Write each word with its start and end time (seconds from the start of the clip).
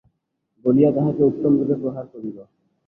বলিয়া 0.65 0.89
তাহাকে 0.95 1.21
উত্তমরূপে 1.23 1.75
প্রহার 1.81 2.05
করিল। 2.13 2.37